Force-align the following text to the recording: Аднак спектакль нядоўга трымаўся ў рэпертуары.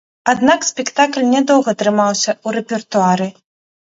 Аднак 0.31 0.63
спектакль 0.69 1.29
нядоўга 1.33 1.75
трымаўся 1.81 2.31
ў 2.35 2.59
рэпертуары. 2.59 3.29